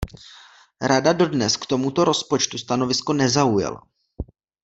Rada 0.91 1.11
dodnes 1.19 1.57
k 1.57 1.65
tomuto 1.73 2.01
rozpočtu 2.11 2.57
stanovisko 2.63 3.13
nezaujala. 3.19 3.85